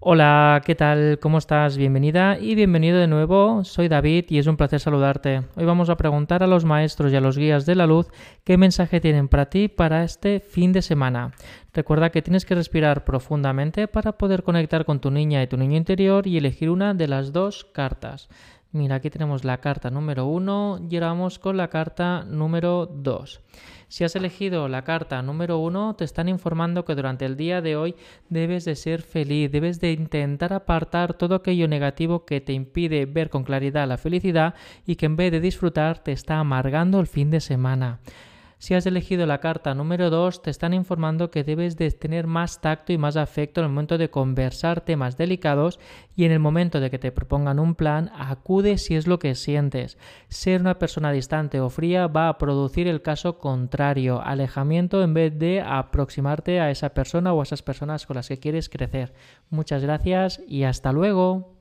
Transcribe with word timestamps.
Hola, 0.00 0.60
¿qué 0.66 0.74
tal? 0.74 1.18
¿Cómo 1.18 1.38
estás? 1.38 1.78
Bienvenida 1.78 2.38
y 2.38 2.54
bienvenido 2.54 2.98
de 2.98 3.06
nuevo. 3.06 3.64
Soy 3.64 3.88
David 3.88 4.26
y 4.28 4.38
es 4.38 4.46
un 4.46 4.58
placer 4.58 4.78
saludarte. 4.80 5.44
Hoy 5.56 5.64
vamos 5.64 5.88
a 5.88 5.96
preguntar 5.96 6.42
a 6.42 6.46
los 6.46 6.66
maestros 6.66 7.10
y 7.10 7.16
a 7.16 7.20
los 7.22 7.38
guías 7.38 7.64
de 7.64 7.74
la 7.74 7.86
luz 7.86 8.08
qué 8.44 8.58
mensaje 8.58 9.00
tienen 9.00 9.28
para 9.28 9.46
ti 9.46 9.68
para 9.68 10.04
este 10.04 10.40
fin 10.40 10.72
de 10.72 10.82
semana. 10.82 11.32
Recuerda 11.72 12.10
que 12.10 12.20
tienes 12.20 12.44
que 12.44 12.54
respirar 12.54 13.04
profundamente 13.04 13.88
para 13.88 14.18
poder 14.18 14.42
conectar 14.42 14.84
con 14.84 15.00
tu 15.00 15.10
niña 15.10 15.42
y 15.42 15.46
tu 15.46 15.56
niño 15.56 15.76
interior 15.76 16.26
y 16.26 16.36
elegir 16.36 16.68
una 16.68 16.92
de 16.92 17.08
las 17.08 17.32
dos 17.32 17.64
cartas. 17.64 18.28
Mira, 18.74 18.96
aquí 18.96 19.08
tenemos 19.08 19.44
la 19.44 19.58
carta 19.58 19.88
número 19.88 20.26
1 20.26 20.88
y 20.90 20.98
vamos 20.98 21.38
con 21.38 21.56
la 21.56 21.70
carta 21.70 22.24
número 22.24 22.86
2. 22.86 23.40
Si 23.86 24.02
has 24.02 24.16
elegido 24.16 24.66
la 24.66 24.82
carta 24.82 25.22
número 25.22 25.60
1, 25.60 25.94
te 25.94 26.02
están 26.02 26.28
informando 26.28 26.84
que 26.84 26.96
durante 26.96 27.24
el 27.24 27.36
día 27.36 27.60
de 27.60 27.76
hoy 27.76 27.94
debes 28.30 28.64
de 28.64 28.74
ser 28.74 29.02
feliz, 29.02 29.52
debes 29.52 29.78
de 29.78 29.92
intentar 29.92 30.52
apartar 30.52 31.14
todo 31.14 31.36
aquello 31.36 31.68
negativo 31.68 32.24
que 32.24 32.40
te 32.40 32.52
impide 32.52 33.06
ver 33.06 33.30
con 33.30 33.44
claridad 33.44 33.86
la 33.86 33.96
felicidad 33.96 34.56
y 34.84 34.96
que 34.96 35.06
en 35.06 35.14
vez 35.14 35.30
de 35.30 35.38
disfrutar 35.38 36.02
te 36.02 36.10
está 36.10 36.40
amargando 36.40 36.98
el 36.98 37.06
fin 37.06 37.30
de 37.30 37.40
semana. 37.40 38.00
Si 38.64 38.72
has 38.72 38.86
elegido 38.86 39.26
la 39.26 39.40
carta 39.40 39.74
número 39.74 40.08
2, 40.08 40.40
te 40.40 40.48
están 40.48 40.72
informando 40.72 41.30
que 41.30 41.44
debes 41.44 41.76
de 41.76 41.90
tener 41.90 42.26
más 42.26 42.62
tacto 42.62 42.94
y 42.94 42.96
más 42.96 43.18
afecto 43.18 43.60
en 43.60 43.66
el 43.66 43.70
momento 43.70 43.98
de 43.98 44.08
conversar 44.08 44.80
temas 44.80 45.18
delicados 45.18 45.78
y 46.16 46.24
en 46.24 46.32
el 46.32 46.38
momento 46.38 46.80
de 46.80 46.90
que 46.90 46.98
te 46.98 47.12
propongan 47.12 47.58
un 47.58 47.74
plan, 47.74 48.10
acude 48.16 48.78
si 48.78 48.96
es 48.96 49.06
lo 49.06 49.18
que 49.18 49.34
sientes. 49.34 49.98
Ser 50.30 50.62
una 50.62 50.78
persona 50.78 51.12
distante 51.12 51.60
o 51.60 51.68
fría 51.68 52.06
va 52.06 52.30
a 52.30 52.38
producir 52.38 52.88
el 52.88 53.02
caso 53.02 53.36
contrario, 53.36 54.22
alejamiento 54.22 55.02
en 55.02 55.12
vez 55.12 55.38
de 55.38 55.60
aproximarte 55.60 56.58
a 56.58 56.70
esa 56.70 56.94
persona 56.94 57.34
o 57.34 57.40
a 57.40 57.42
esas 57.42 57.60
personas 57.60 58.06
con 58.06 58.16
las 58.16 58.28
que 58.28 58.38
quieres 58.38 58.70
crecer. 58.70 59.12
Muchas 59.50 59.82
gracias 59.82 60.40
y 60.48 60.62
hasta 60.62 60.90
luego. 60.90 61.53